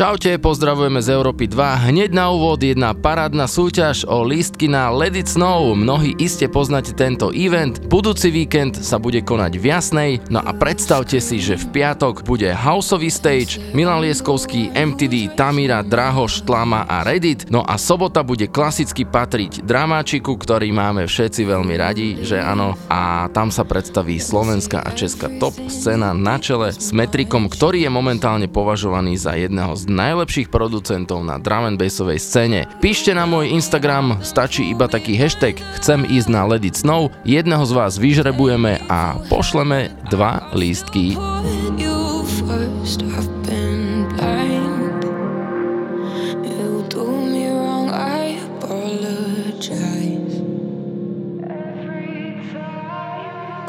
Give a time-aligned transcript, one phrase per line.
[0.00, 1.92] Čaute, pozdravujeme z Európy 2.
[1.92, 5.76] Hneď na úvod jedna parádna súťaž o lístky na Let It Snow.
[5.76, 7.84] Mnohí iste poznáte tento event.
[7.84, 10.12] Budúci víkend sa bude konať v Jasnej.
[10.32, 16.48] No a predstavte si, že v piatok bude houseový stage, Milan Lieskovský, MTD, Tamira, Drahoš,
[16.48, 17.52] Tlama a Reddit.
[17.52, 22.72] No a sobota bude klasicky patriť dramáčiku, ktorý máme všetci veľmi radi, že áno.
[22.88, 27.92] A tam sa predstaví slovenská a česká top scéna na čele s Metrikom, ktorý je
[27.92, 32.70] momentálne považovaný za jedného z najlepších producentov na drum and bassovej scéne.
[32.78, 37.66] Píšte na môj Instagram, stačí iba taký hashtag chcem ísť na Let It Snow, jedného
[37.66, 41.18] z vás vyžrebujeme a pošleme dva lístky.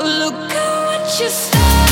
[0.02, 1.91] Look at what you večer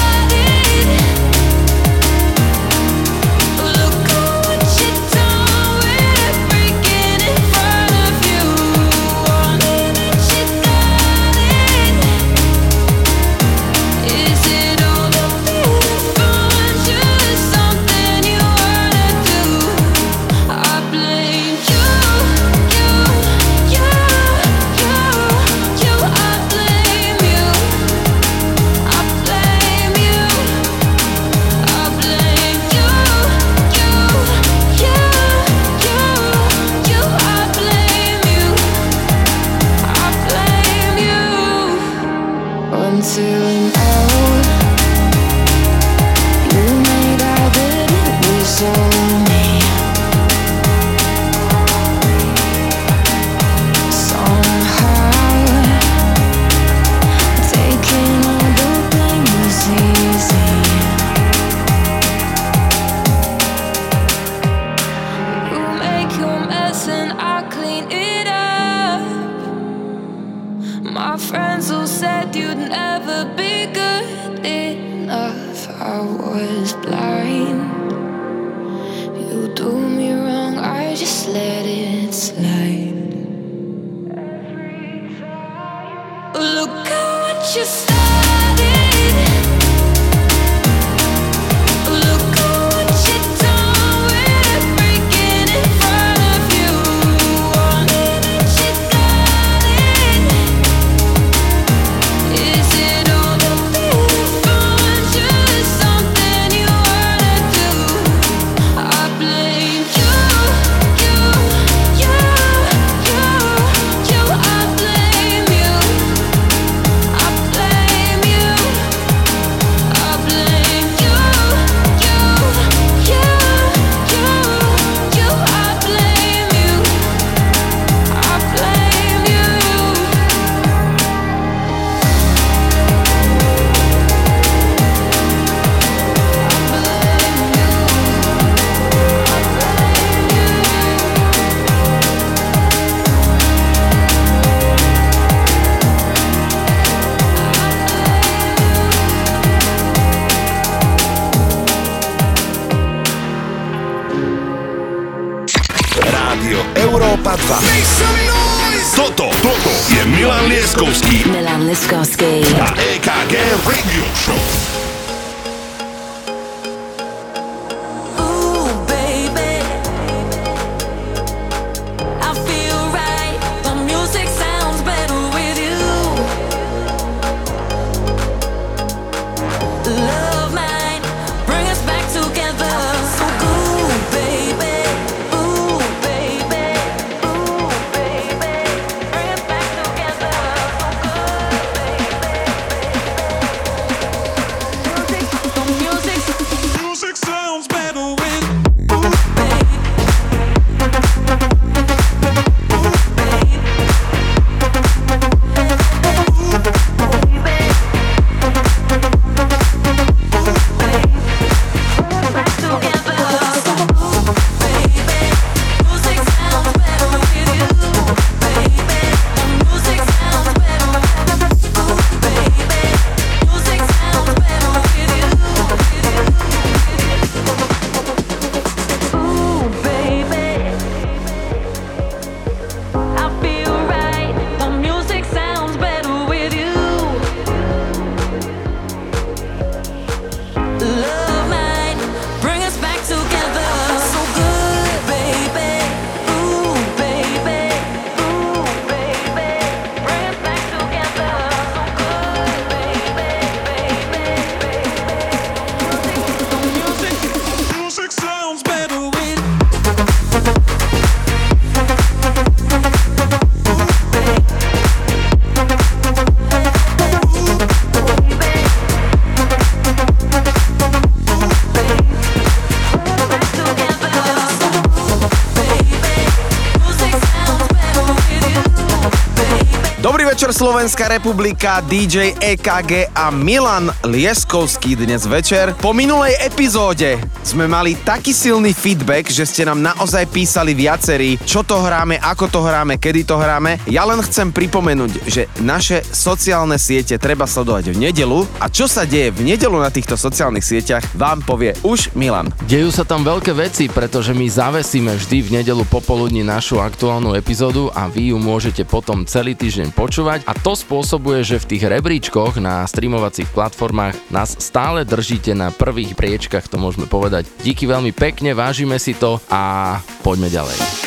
[280.60, 285.72] Slovenská republika, DJ EKG a Milan Lieskovský dnes večer.
[285.80, 287.16] Po minulej epizóde
[287.48, 292.52] sme mali taký silný feedback, že ste nám naozaj písali viacerí, čo to hráme, ako
[292.52, 293.80] to hráme, kedy to hráme.
[293.88, 299.08] Ja len chcem pripomenúť, že naše sociálne siete treba sledovať v nedelu a čo sa
[299.08, 302.52] deje v nedelu na týchto sociálnych sieťach vám povie už Milan.
[302.68, 307.88] Dejú sa tam veľké veci, pretože my zavesíme vždy v nedelu popoludní našu aktuálnu epizódu
[307.96, 312.58] a vy ju môžete potom celý týždeň počúvať a to spôsobuje, že v tých rebríčkoch
[312.58, 317.46] na streamovacích platformách nás stále držíte na prvých priečkach, to môžeme povedať.
[317.62, 320.99] Díky veľmi pekne, vážime si to a poďme ďalej.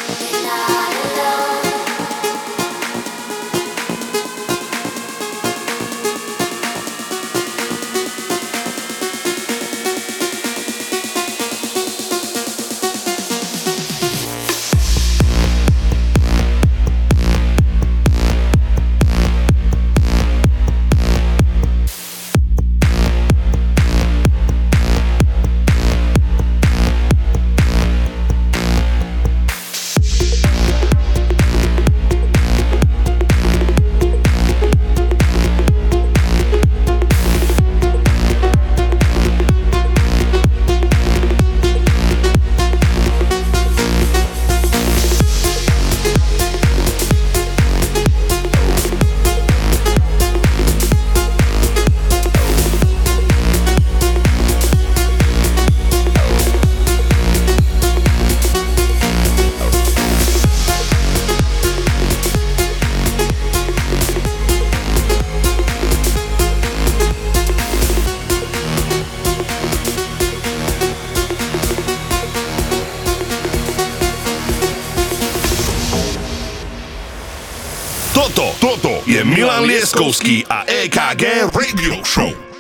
[79.67, 82.52] Leskovský a EKG Radio Show.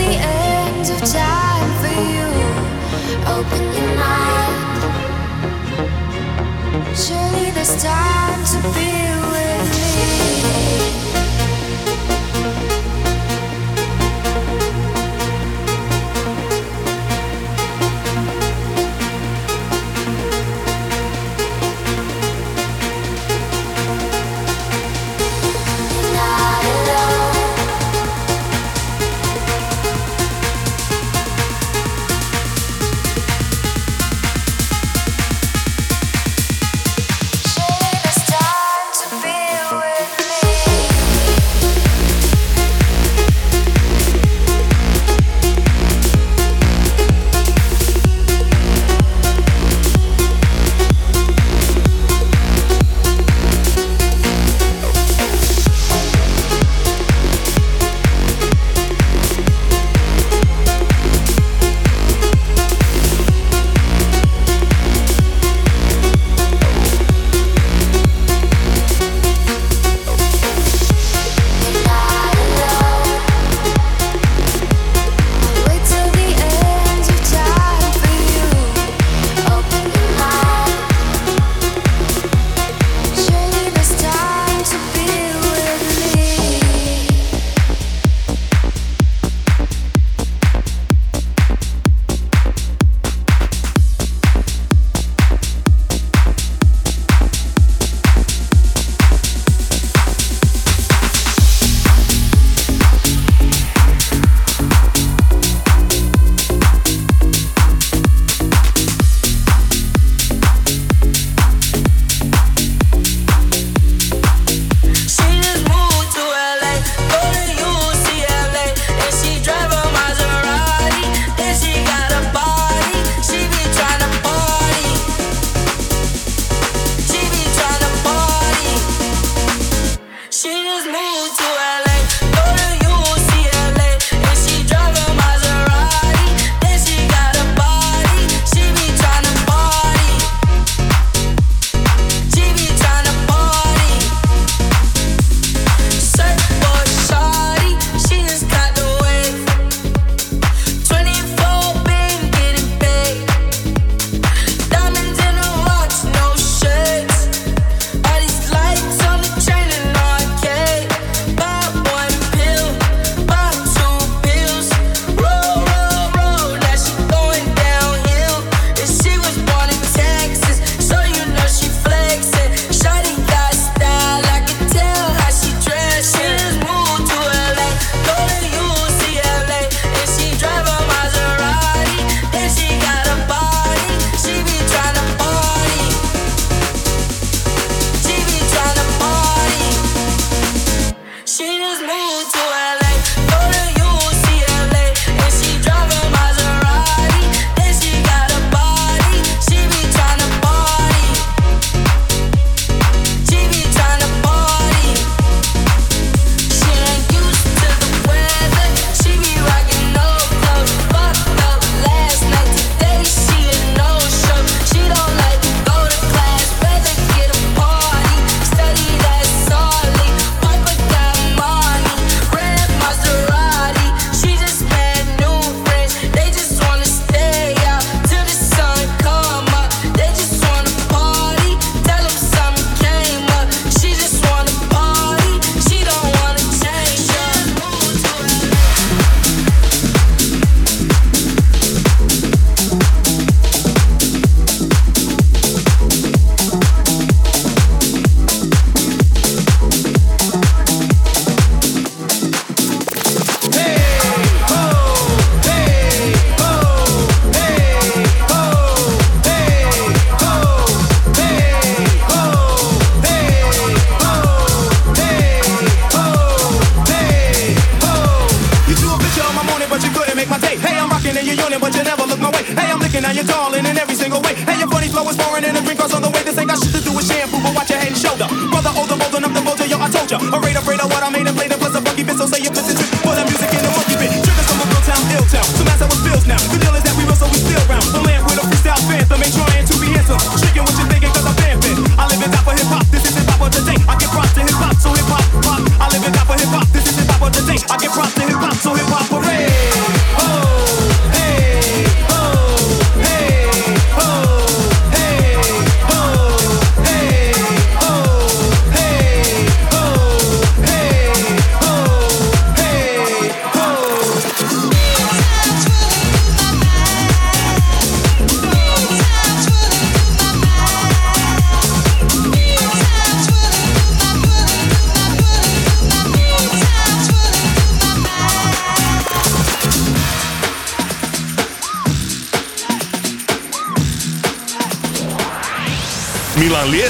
[0.00, 2.28] the end of time for you.
[3.36, 4.56] Open your mind.
[6.96, 9.29] Surely there's time to feel.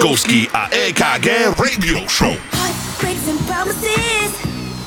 [0.00, 2.32] Lieskovský a EKG Radio Show.
[2.56, 4.32] Heartbreaks and promises.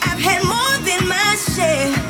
[0.02, 2.03] I've had more than my share.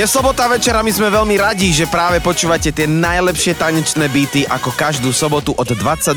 [0.00, 4.48] Je sobota večer a my sme veľmi radi, že práve počúvate tie najlepšie tanečné beaty
[4.48, 6.16] ako každú sobotu od 20.00.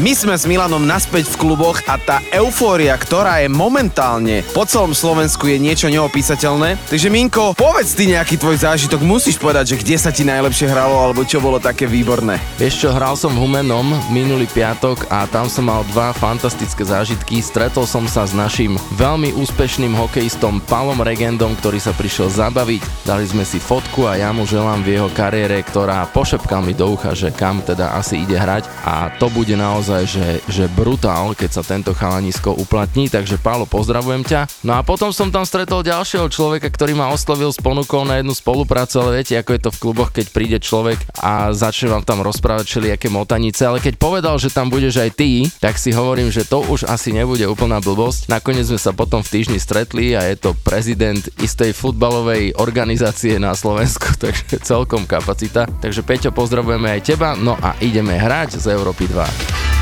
[0.00, 4.96] My sme s Milanom naspäť v kluboch a tá eufória, ktorá je momentálne po celom
[4.96, 6.80] Slovensku je niečo neopísateľné.
[6.88, 10.96] Takže Minko, povedz ty nejaký tvoj zážitok, musíš povedať, že kde sa ti najlepšie hralo
[10.96, 12.40] alebo čo bolo také výborné.
[12.56, 17.44] Vieš čo, hral som v Humenom minulý piatok a tam som mal dva fantastické zážitky.
[17.44, 23.01] Stretol som sa s našim veľmi úspešným hokejistom Palom Regendom, ktorý sa prišiel zabaviť.
[23.02, 26.86] Dali sme si fotku a ja mu želám v jeho kariére, ktorá pošepkal mi do
[26.86, 31.50] ucha, že kam teda asi ide hrať a to bude naozaj, že, že brutál, keď
[31.50, 34.62] sa tento chalanisko uplatní, takže Pálo, pozdravujem ťa.
[34.62, 38.38] No a potom som tam stretol ďalšieho človeka, ktorý ma oslovil s ponukou na jednu
[38.38, 42.22] spoluprácu, ale viete, ako je to v kluboch, keď príde človek a začne vám tam
[42.22, 46.46] rozprávať všelijaké motanice, ale keď povedal, že tam budeš aj ty, tak si hovorím, že
[46.46, 48.30] to už asi nebude úplná blbosť.
[48.30, 52.91] Nakoniec sme sa potom v týždni stretli a je to prezident istej futbalovej organizácie
[53.38, 55.66] na Slovensku, takže celkom kapacita.
[55.68, 59.81] Takže Peťo, pozdravujeme aj teba, no a ideme hrať z Európy 2.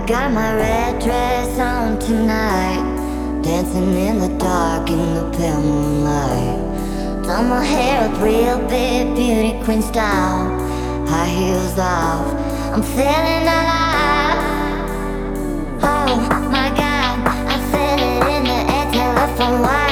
[0.00, 3.42] I got my red dress on tonight.
[3.42, 7.22] Dancing in the dark in the pale moonlight.
[7.22, 10.58] Done my hair up real big, beauty queen style.
[11.06, 12.26] High heels off,
[12.72, 14.40] I'm feeling alive.
[15.82, 16.16] Oh
[16.50, 17.20] my god,
[17.54, 19.89] I feel it in the air, telephone wire.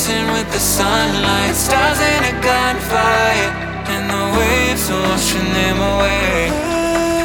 [0.00, 3.52] Racing with the sunlight, stars in a gunfight,
[3.92, 6.48] and the waves washing them away.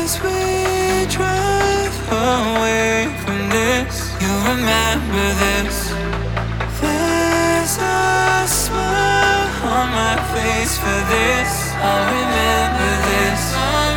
[0.04, 5.88] As we drive away from this, you remember this.
[6.82, 11.52] There's a smile on my face for this.
[11.80, 13.95] I'll remember this.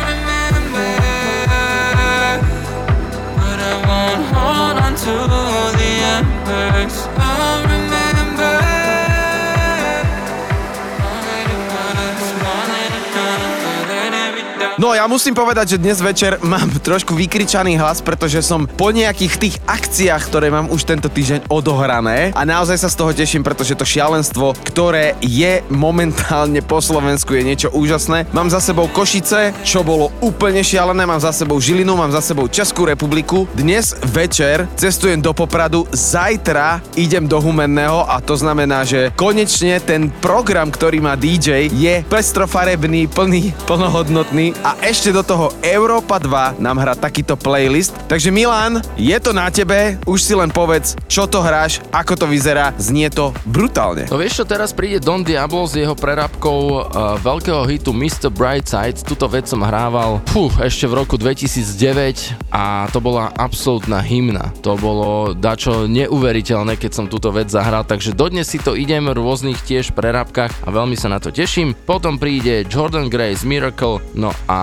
[14.79, 19.33] No ja musím povedať, že dnes večer mám trošku vykričaný hlas, pretože som po nejakých
[19.35, 23.75] tých akciách, ktoré mám už tento týždeň odohrané a naozaj sa z toho teším, pretože
[23.75, 28.31] to šialenstvo, ktoré je momentálne po Slovensku je niečo úžasné.
[28.31, 32.47] Mám za sebou Košice, čo bolo úplne šialené, mám za sebou Žilinu, mám za sebou
[32.47, 33.51] Českú republiku.
[33.51, 40.07] Dnes večer cestujem do Popradu, zajtra idem do Humenného a to znamená, že konečne ten
[40.23, 46.77] program, ktorý má DJ je pestrofarebný, plný, plnohodnotný a ešte do toho Európa 2 nám
[46.77, 47.89] hrá takýto playlist.
[48.05, 52.25] Takže Milan, je to na tebe, už si len povedz, čo to hráš, ako to
[52.29, 54.05] vyzerá, znie to brutálne.
[54.13, 58.29] No vieš čo, teraz príde Don Diablo s jeho prerábkou uh, veľkého hitu Mr.
[58.29, 59.01] Brightside.
[59.01, 64.53] Tuto vec som hrával fú, ešte v roku 2009 a to bola absolútna hymna.
[64.61, 69.17] To bolo dačo neuveriteľné, keď som túto vec zahral, takže dodnes si to idem v
[69.17, 71.73] rôznych tiež prerábkach a veľmi sa na to teším.
[71.73, 74.58] Potom príde Jordan Grace Miracle, no a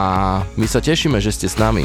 [0.56, 1.84] my sa tešíme, že ste s nami.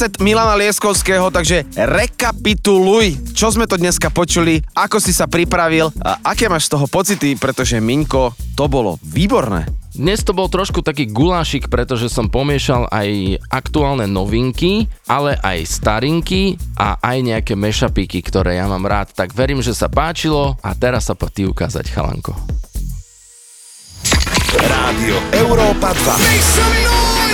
[0.00, 6.32] Set Milana Lieskovského, takže rekapituluj, čo sme to dneska počuli, ako si sa pripravil a
[6.32, 9.68] aké máš z toho pocity, pretože Miňko, to bolo výborné.
[9.92, 16.56] Dnes to bol trošku taký gulášik, pretože som pomiešal aj aktuálne novinky, ale aj starinky
[16.80, 19.12] a aj nejaké mešapíky, ktoré ja mám rád.
[19.12, 22.32] Tak verím, že sa páčilo a teraz sa poď ty ukázať, chalanko.
[24.56, 26.99] Rádio Európa 2.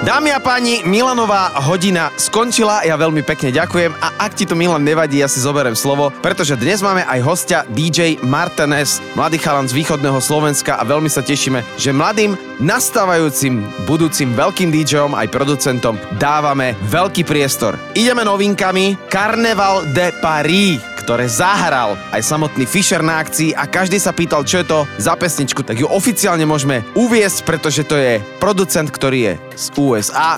[0.00, 4.80] Dámy a páni, Milanová hodina skončila, ja veľmi pekne ďakujem a ak ti to Milan
[4.80, 9.76] nevadí, ja si zoberiem slovo, pretože dnes máme aj hostia DJ Martinez, mladý chalan z
[9.76, 12.32] východného Slovenska a veľmi sa tešíme, že mladým
[12.64, 17.76] nastávajúcim budúcim veľkým DJom aj producentom dávame veľký priestor.
[17.92, 24.14] Ideme novinkami Carnaval de Paris ktoré zahral aj samotný Fischer na akcii a každý sa
[24.14, 28.86] pýtal, čo je to za pesničku, tak ju oficiálne môžeme uviesť, pretože to je producent,
[28.86, 29.89] ktorý je z USA,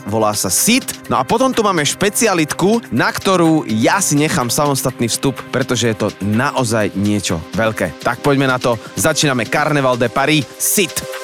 [0.09, 1.09] volá sa Sid.
[1.13, 5.97] No a potom tu máme špecialitku, na ktorú ja si nechám samostatný vstup, pretože je
[5.97, 8.01] to naozaj niečo veľké.
[8.01, 11.22] Tak poďme na to, začíname Carnaval de Paris, Sid.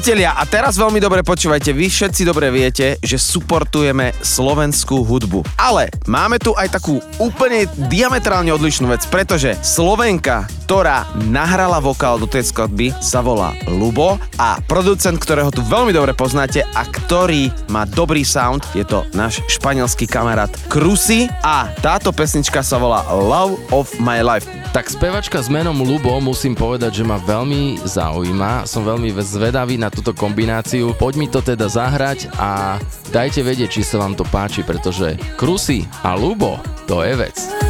[0.00, 5.44] Priatelia, a teraz veľmi dobre počúvajte, vy všetci dobre viete, že suportujeme slovenskú hudbu.
[5.60, 12.24] Ale máme tu aj takú úplne diametrálne odlišnú vec, pretože Slovenka, ktorá nahrala vokál do
[12.24, 17.84] tej skladby, sa volá Lubo a producent, ktorého tu veľmi dobre poznáte a ktorý má
[17.84, 23.92] dobrý sound, je to náš španielský kamarát Krusy a táto pesnička sa volá Love of
[24.00, 24.48] My Life.
[24.70, 28.70] Tak spevačka s menom Lubo musím povedať, že ma veľmi zaujíma.
[28.70, 30.94] Som veľmi zvedavý na túto kombináciu.
[30.96, 32.80] Poď mi to teda zahrať a
[33.10, 37.69] dajte vedieť, či sa vám to páči, pretože Krusy a Lubo, to je vec.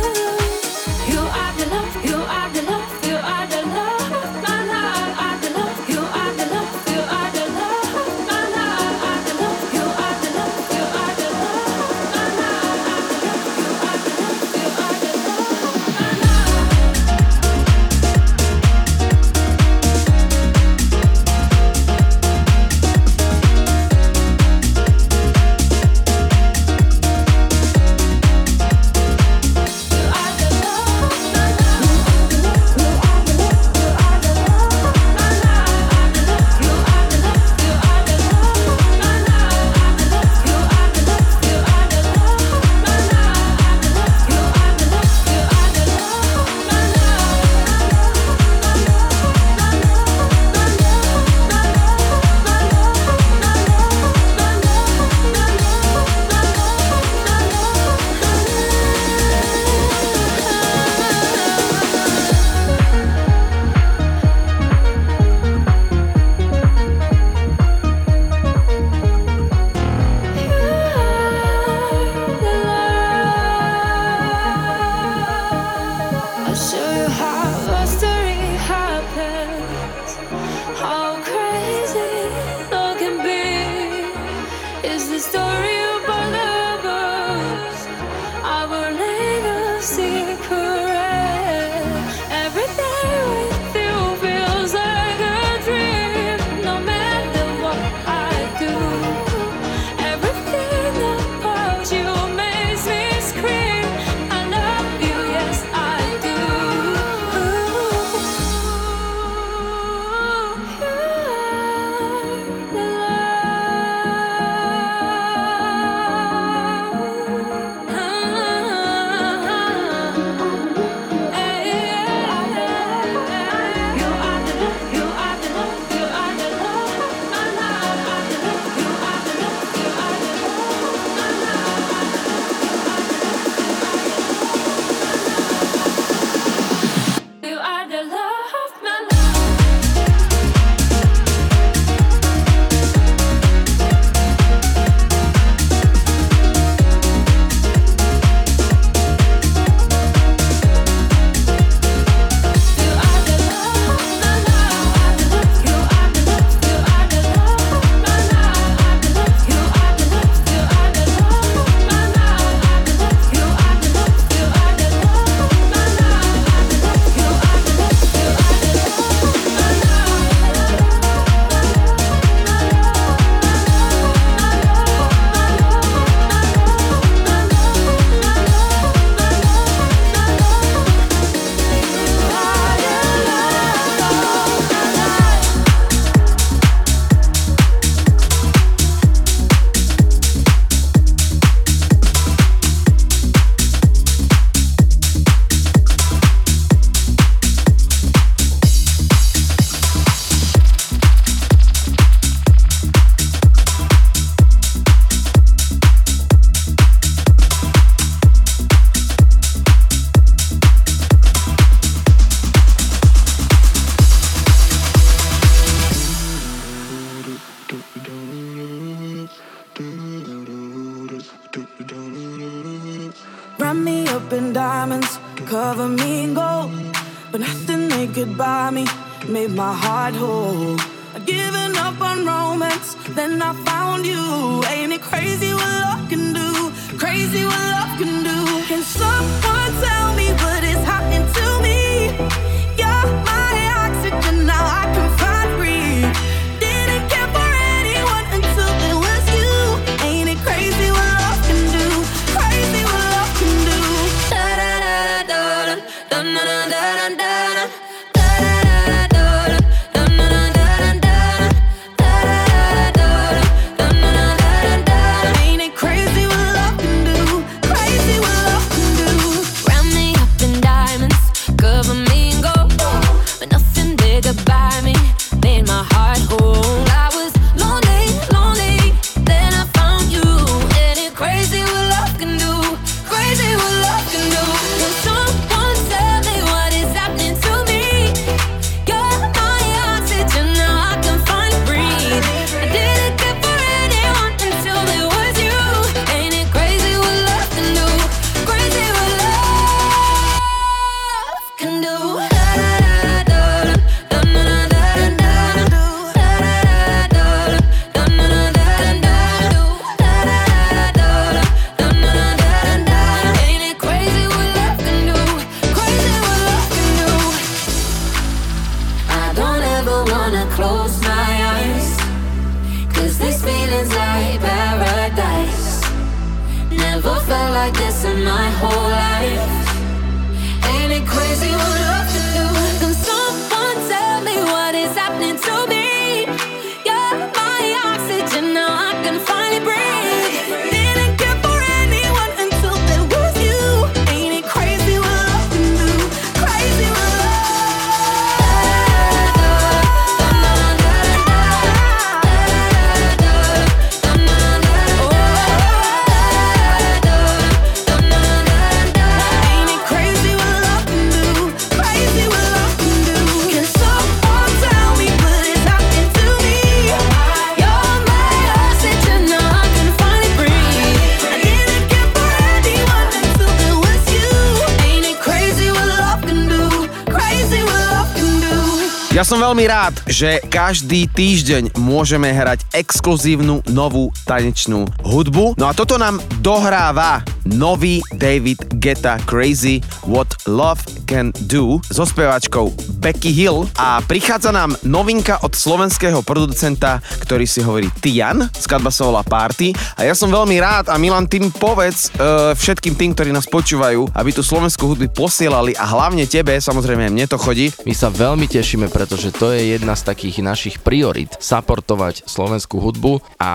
[379.50, 385.58] veľmi rád, že každý týždeň môžeme hrať exkluzívnu novú tanečnú hudbu.
[385.58, 392.70] No a toto nám dohráva nový David Geta Crazy What Love Can Do so speváčkou
[393.00, 399.08] Becky Hill a prichádza nám novinka od slovenského producenta, ktorý si hovorí Tian, skladba sa
[399.08, 403.32] volá Party a ja som veľmi rád a Milan, tým povedz e, všetkým tým, ktorí
[403.32, 407.72] nás počúvajú, aby tú slovenskú hudbu posielali a hlavne tebe, samozrejme mne to chodí.
[407.88, 413.24] My sa veľmi tešíme, pretože to je jedna z takých našich priorit, saportovať slovenskú hudbu
[413.40, 413.50] a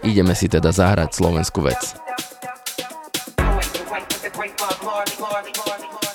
[0.00, 2.00] ideme si teda zahrať slovenskú vec.
[4.88, 6.07] Lord, Lord, Lord, Lord.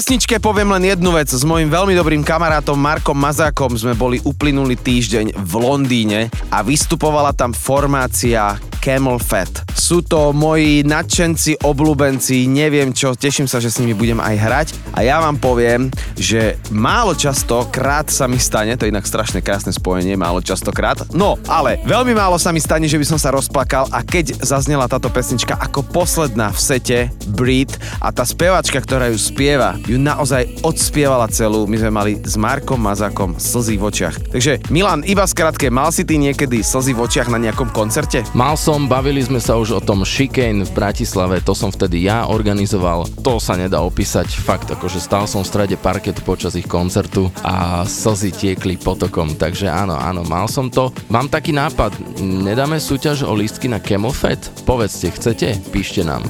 [0.00, 1.28] Pesničke poviem len jednu vec.
[1.28, 7.36] S mojim veľmi dobrým kamarátom Markom Mazákom sme boli uplynulý týždeň v Londýne a vystupovala
[7.36, 9.68] tam formácia Camel Fat.
[9.76, 14.68] Sú to moji nadšenci, obľúbenci, neviem čo, teším sa, že s nimi budem aj hrať
[14.96, 19.44] a ja vám poviem, že málo často krát sa mi stane, to je inak strašne
[19.44, 23.34] krásne spojenie, málo častokrát, no ale veľmi málo sa mi stane, že by som sa
[23.34, 26.98] rozplakal a keď zaznela táto pesnička ako posledná v sete
[27.34, 32.38] Breed a tá spevačka, ktorá ju spieva, ju naozaj odspievala celú, my sme mali s
[32.38, 34.16] Markom Mazakom slzy v očiach.
[34.30, 38.22] Takže Milan, iba skrátke, mal si ty niekedy slzy v očiach na nejakom koncerte?
[38.38, 42.30] Mal som, bavili sme sa už o tom Chicane v Bratislave, to som vtedy ja
[42.30, 47.34] organizoval, to sa nedá opísať, fakt, akože stál som v strede parketu počas ich koncertu
[47.42, 50.94] a slzy tiekli potokom, takže áno, áno, mal som to.
[51.10, 53.82] Mám taký nápad, nedáme súťaž o lístky na
[54.14, 54.38] Fat?
[54.62, 55.58] Povedzte, chcete?
[55.74, 56.22] Píšte nám.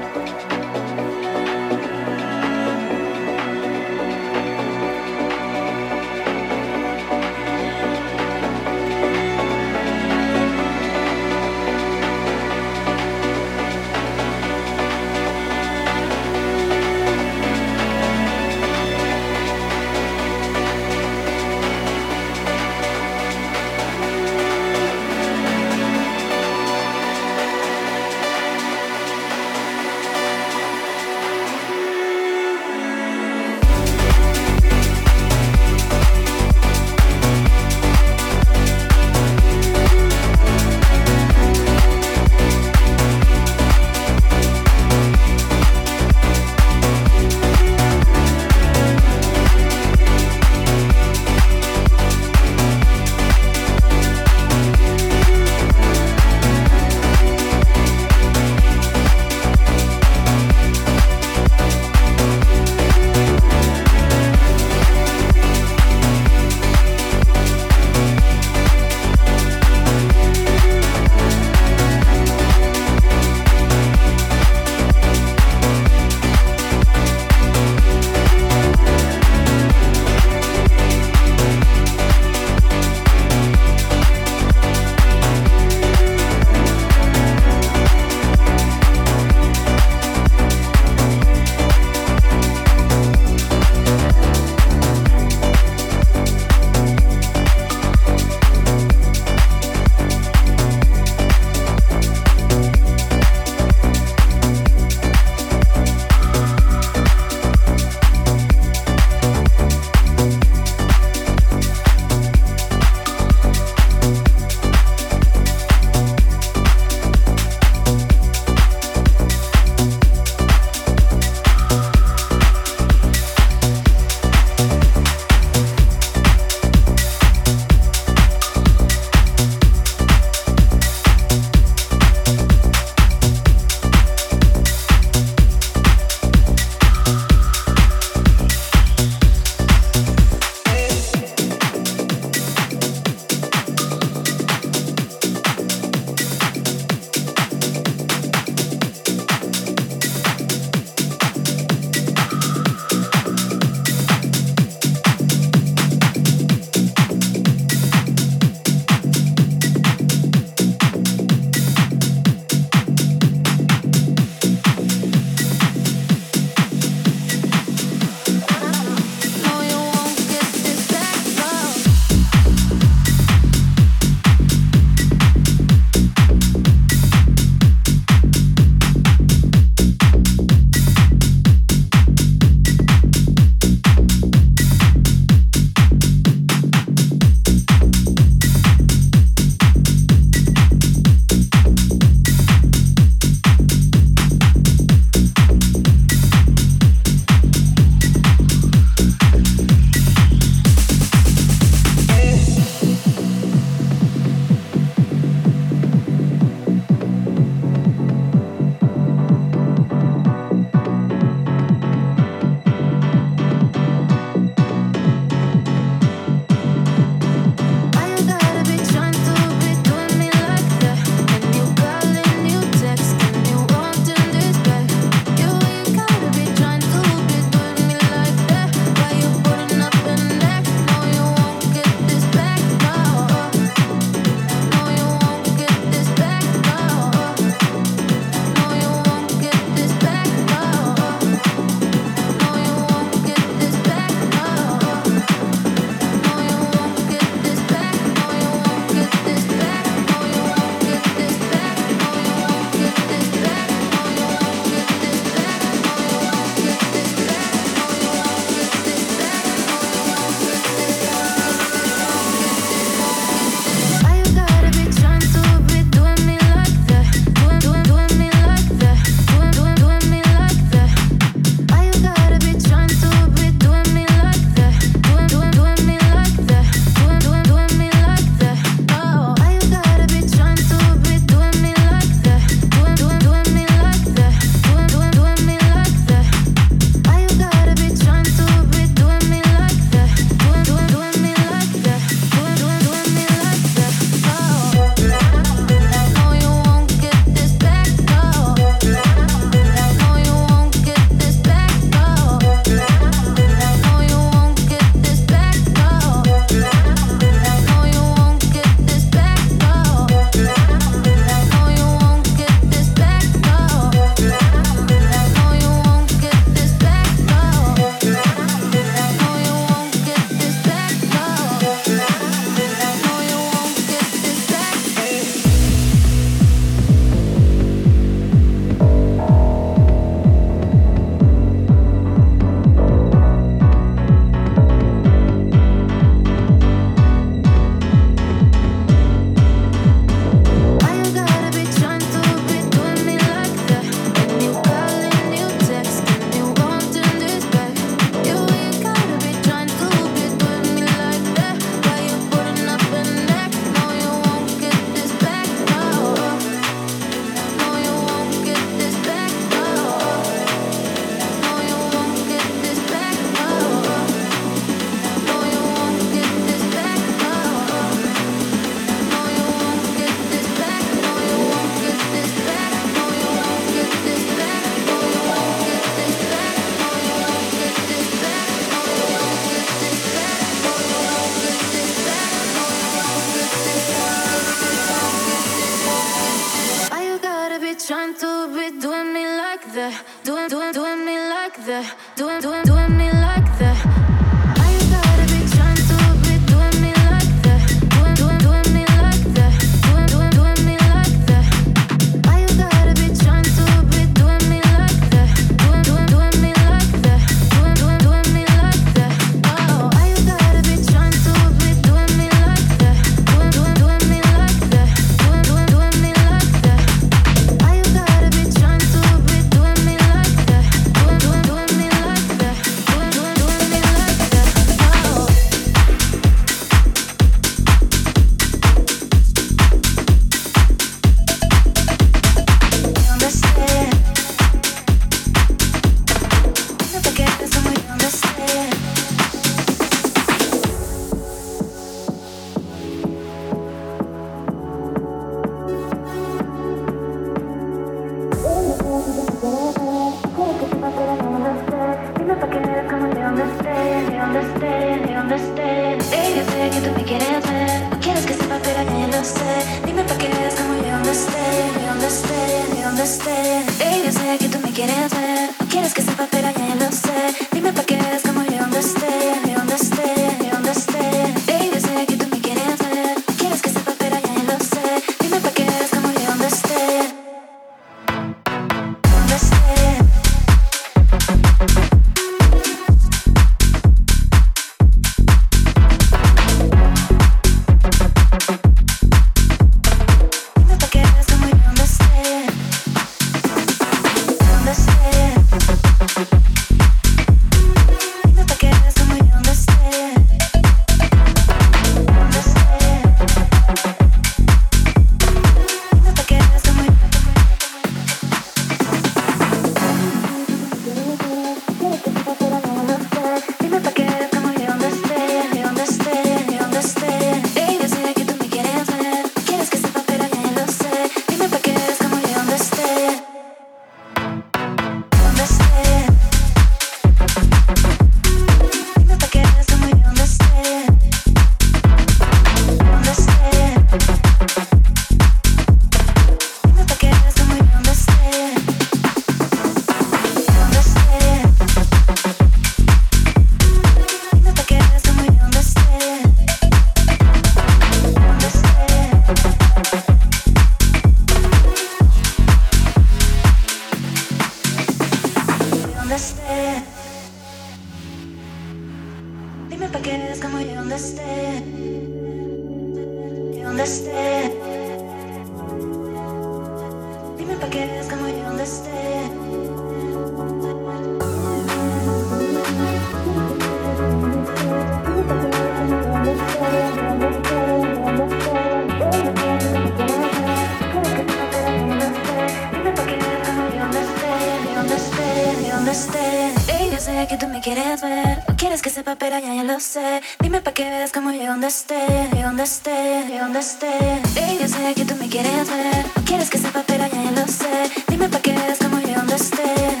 [585.83, 588.43] Y yo sé que tú me quieres ver.
[588.47, 590.21] No quieres que sepa, pero ya, ya lo sé.
[590.39, 592.31] Dime pa' que veas cómo llego donde estés.
[592.31, 594.37] Llego donde estés, llego donde estés.
[594.37, 596.05] Y yo sé que tú me quieres ver.
[596.15, 597.89] No quieres que sepa, pero ya, ya lo sé.
[598.07, 600.00] Dime pa' que veas cómo llego donde estés.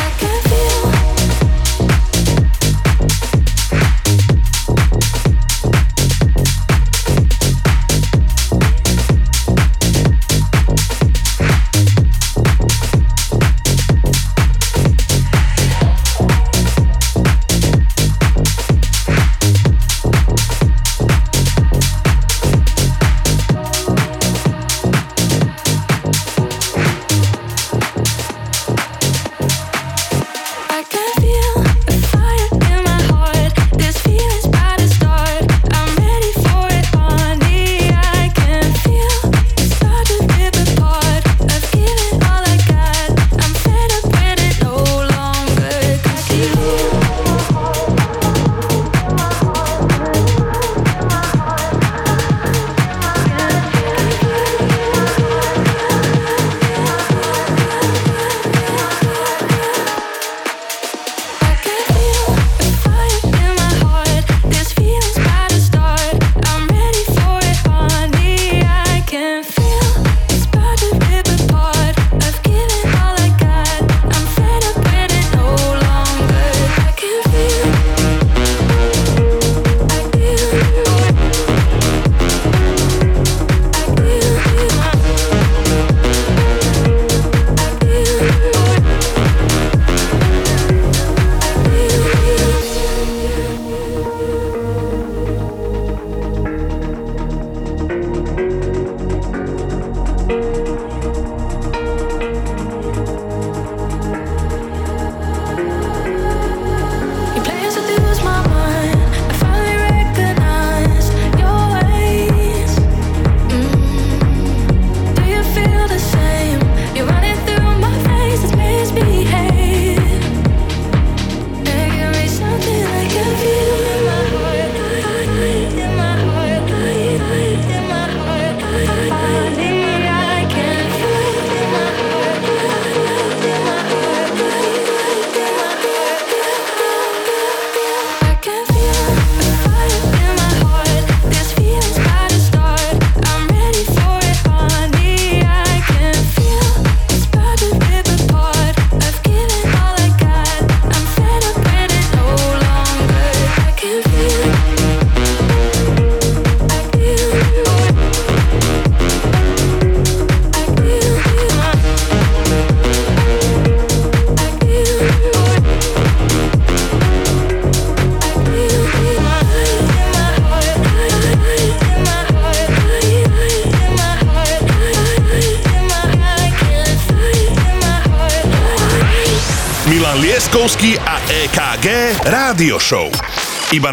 [183.71, 183.91] Iba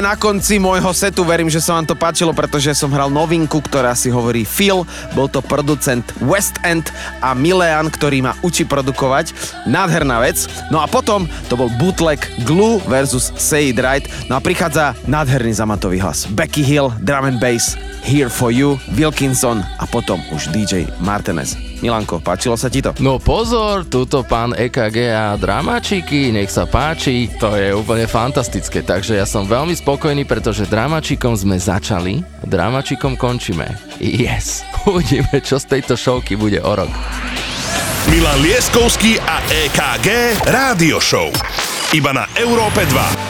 [0.00, 3.92] na konci môjho setu, verím, že sa vám to páčilo, pretože som hral novinku, ktorá
[3.92, 6.88] si hovorí Phil, bol to producent West End
[7.20, 9.36] a Milean, ktorý ma učí produkovať.
[9.68, 10.48] Nádherná vec.
[10.72, 12.18] No a potom to bol bootleg
[12.48, 14.08] Glue versus Say It Right.
[14.32, 16.24] No a prichádza nádherný zamatový hlas.
[16.32, 21.69] Becky Hill, drum and bass, Here for You, Wilkinson a potom už DJ Martinez.
[21.80, 22.92] Milanko, páčilo sa ti to?
[23.00, 29.16] No pozor, tuto pán EKG a dramačiky, nech sa páči, to je úplne fantastické, takže
[29.16, 33.64] ja som veľmi spokojný, pretože dramačikom sme začali, dramačikom končíme.
[33.96, 36.92] Yes, uvidíme, čo z tejto šovky bude o rok.
[38.12, 41.32] Milan Lieskovský a EKG Rádio Show.
[41.96, 43.29] Iba na Európe 2.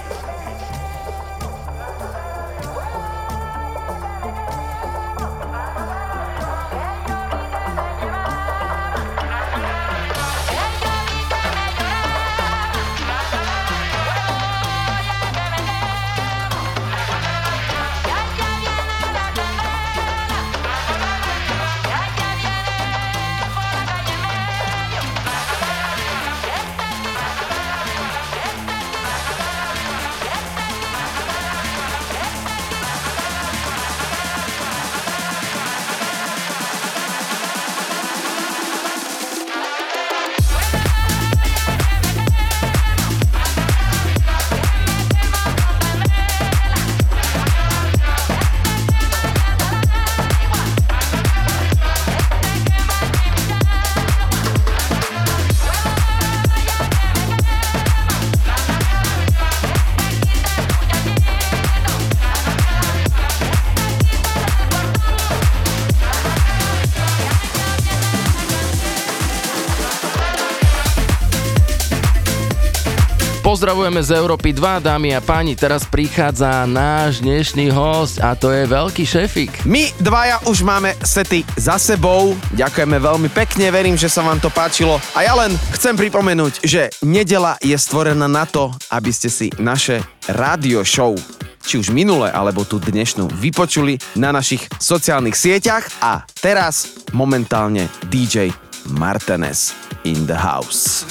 [73.61, 78.65] Pozdravujeme z Európy 2, dámy a páni, teraz prichádza náš dnešný host a to je
[78.65, 79.69] Veľký Šefik.
[79.69, 84.49] My dvaja už máme sety za sebou, ďakujeme veľmi pekne, verím, že sa vám to
[84.49, 89.53] páčilo a ja len chcem pripomenúť, že nedela je stvorená na to, aby ste si
[89.61, 91.13] naše radio show
[91.61, 98.49] či už minule alebo tú dnešnú vypočuli na našich sociálnych sieťach a teraz momentálne DJ
[98.89, 101.05] Martinez in the house.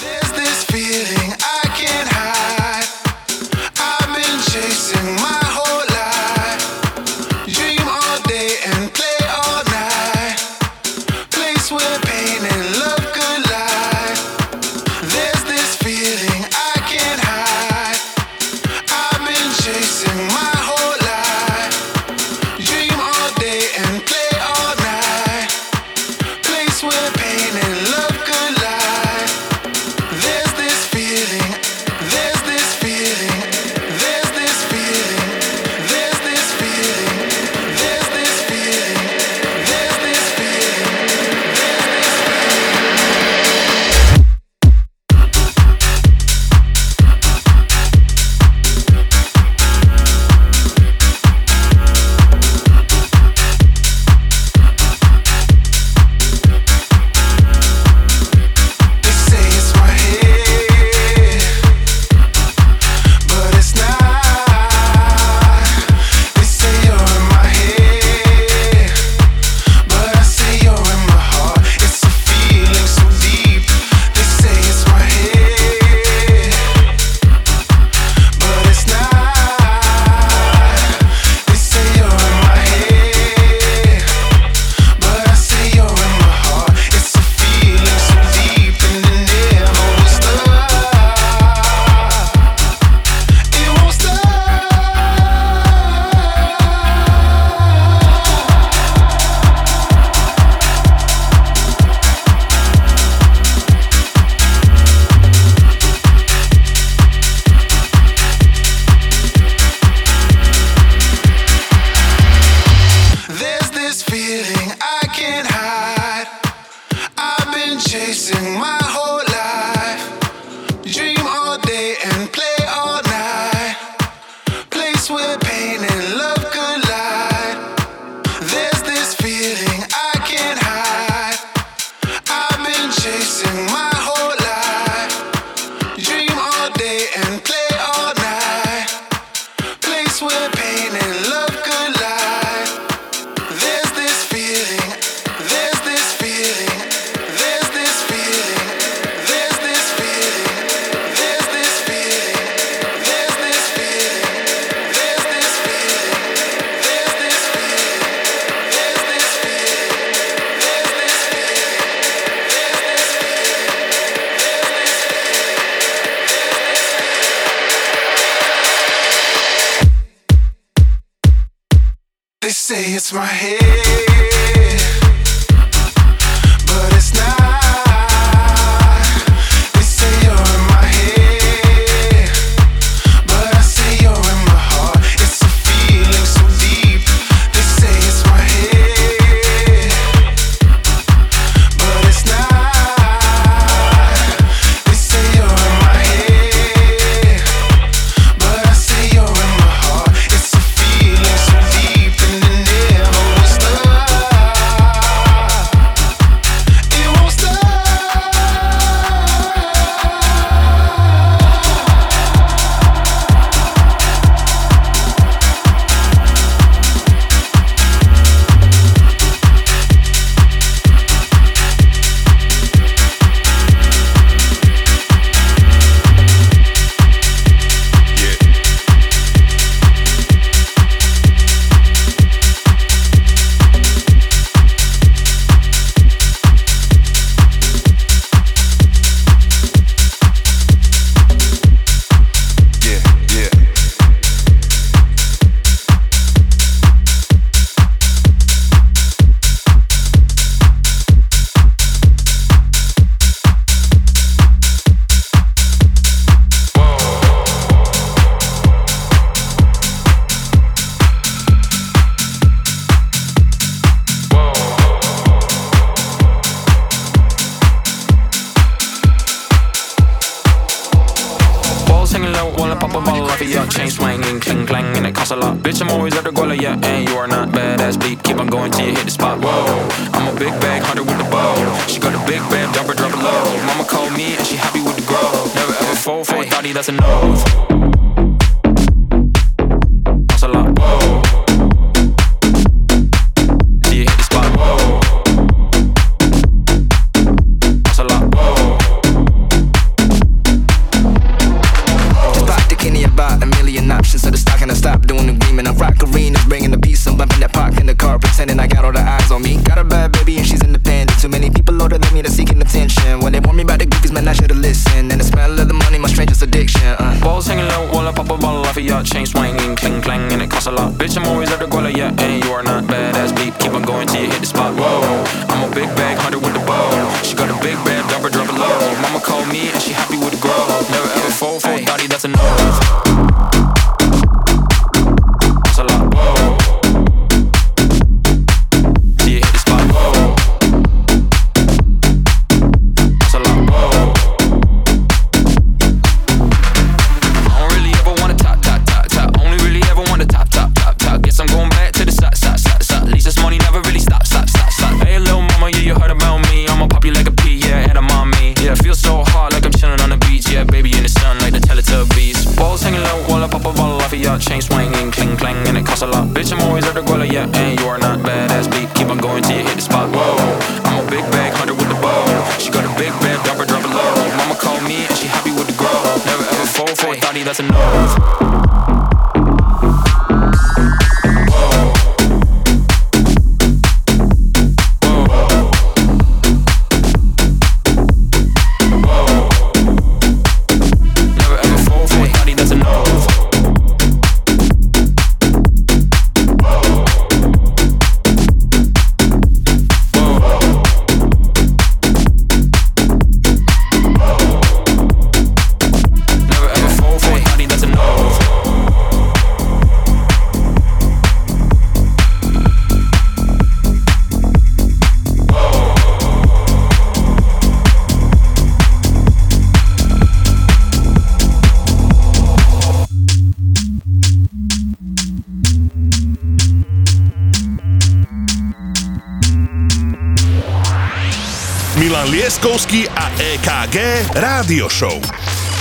[433.91, 435.19] EKG Rádio Show.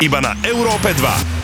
[0.01, 1.38] Iba na Európe 2.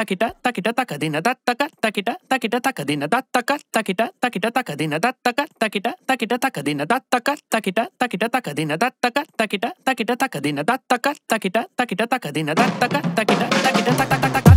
[0.00, 3.60] Takita, takita, takadina, takita, takita, takadina, takita,
[3.90, 10.62] takita takita takadina tattaka takita takita takadina tattaka takita takita takadina tattaka takita takita takadina
[10.62, 14.52] tattaka takita takita takadina tattaka takita takita takataka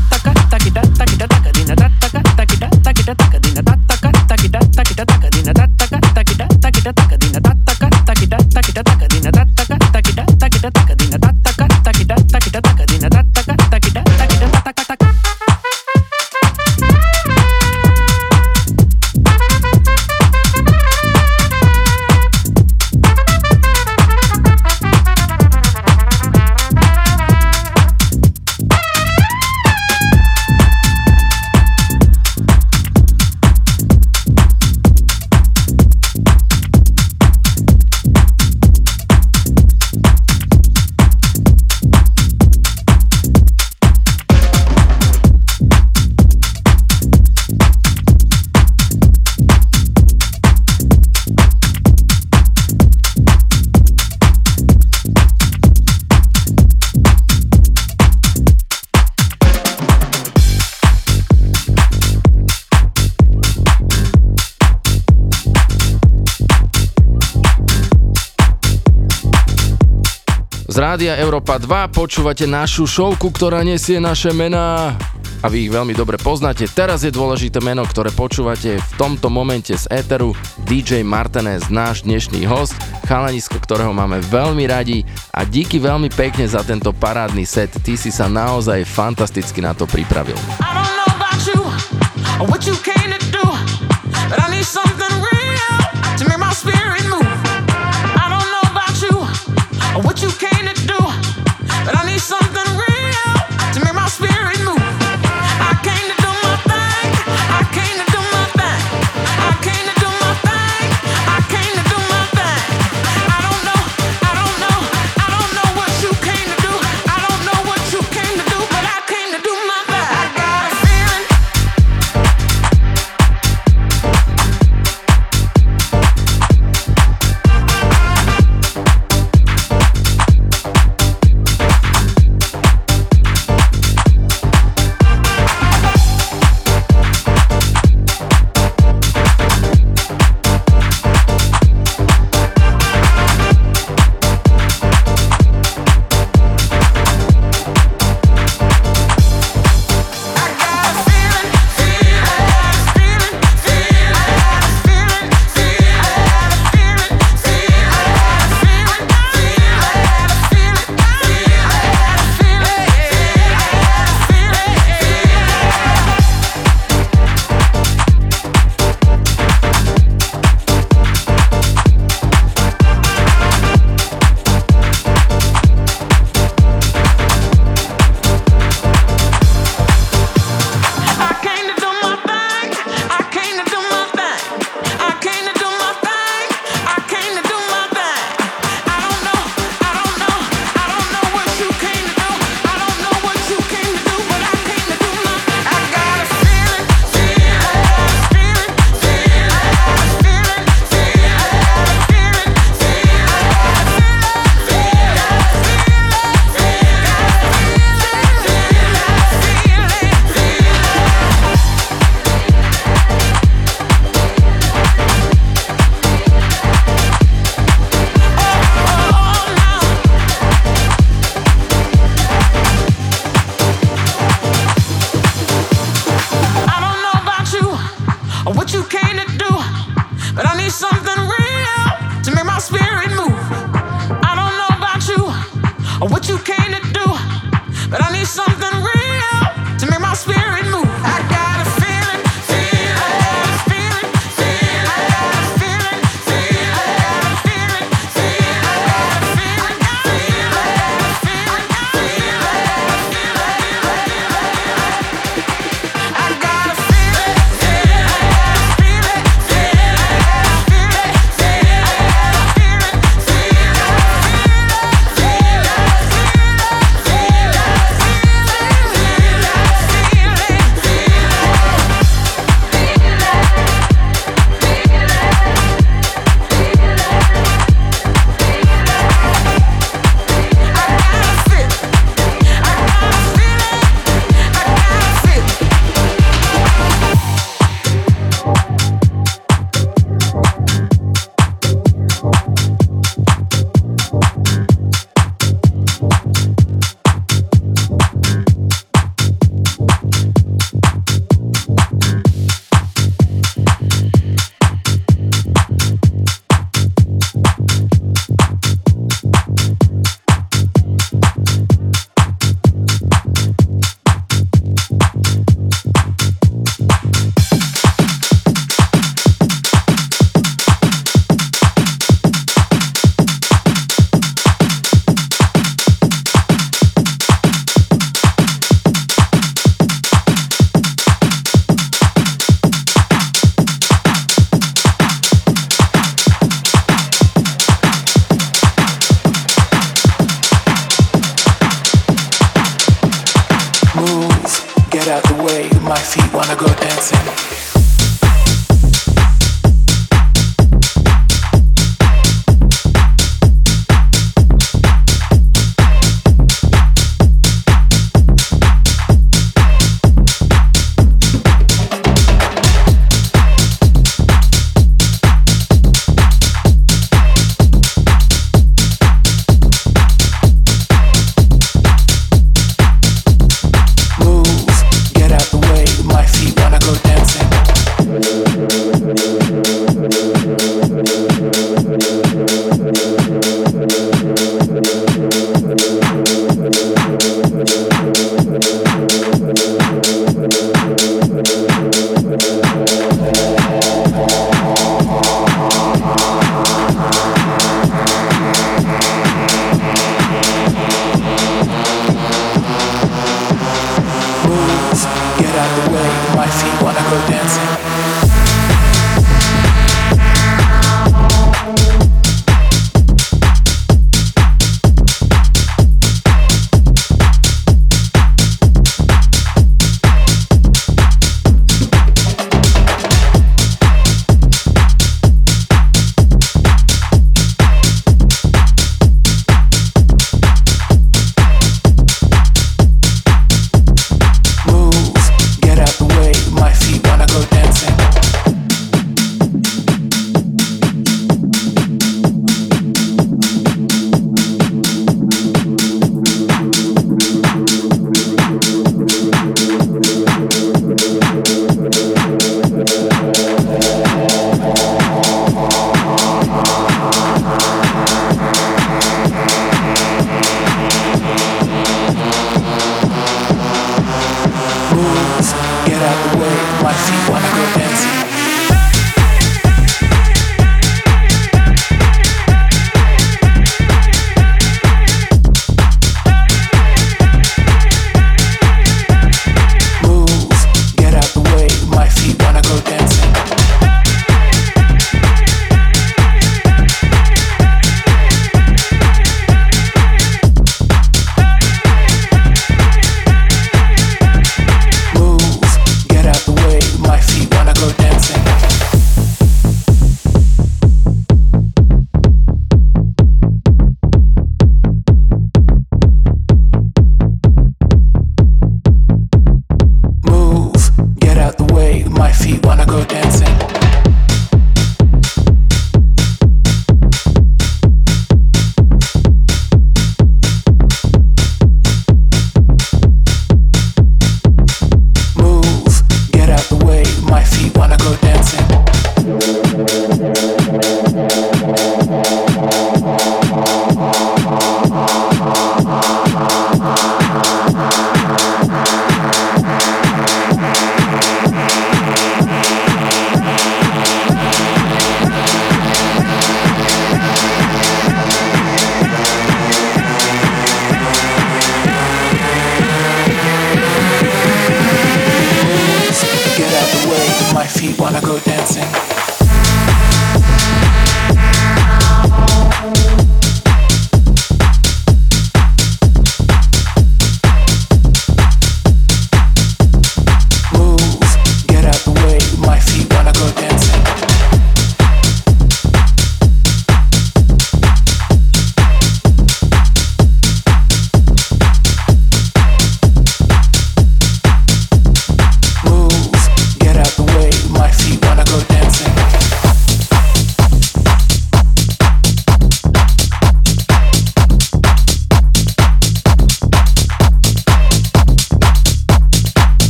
[0.54, 7.23] takita takita takadina tattaka takita takita takadina tattaka takita takita takadina tattaka takita takita takadina
[70.74, 74.98] Z Rádia Európa 2 počúvate našu šovku, ktorá nesie naše mená
[75.44, 76.66] a vy ich veľmi dobre poznáte.
[76.66, 80.34] Teraz je dôležité meno, ktoré počúvate v tomto momente z eteru
[80.66, 82.74] DJ Martinez, náš dnešný host,
[83.06, 85.06] chalanisko, ktorého máme veľmi radi
[85.38, 87.70] a díky veľmi pekne za tento parádny set.
[87.70, 90.42] Ty si sa naozaj fantasticky na to pripravil.
[90.58, 92.73] I don't know about you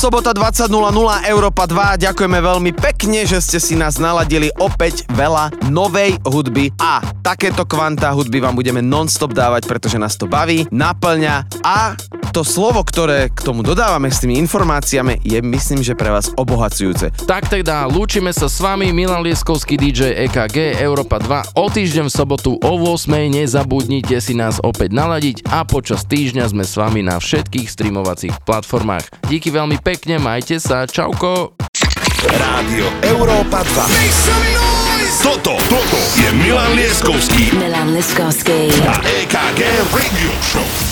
[0.00, 0.72] sobota 20.00
[1.28, 2.00] Európa 2.
[2.00, 8.08] Ďakujeme veľmi pekne, že ste si nás naladili opäť veľa novej hudby a takéto kvanta
[8.16, 12.00] hudby vám budeme non-stop dávať, pretože nás to baví, naplňa a
[12.30, 17.10] to slovo, ktoré k tomu dodávame s tými informáciami je myslím, že pre vás obohacujúce.
[17.26, 21.58] Tak teda, lúčime sa s vami, Milan Lieskovský DJ EKG Európa 2.
[21.58, 23.10] O týždeň v sobotu o 8.
[23.30, 29.26] nezabudnite si nás opäť naladiť a počas týždňa sme s vami na všetkých streamovacích platformách.
[29.26, 31.58] Díky veľmi pekne, majte sa, čauko.
[32.22, 34.70] Rádio Európa 2.
[35.20, 38.72] Toto, toto je Milan Lieskovský Milan Liskovský.
[38.88, 39.60] a EKG
[39.92, 40.89] Radio Show.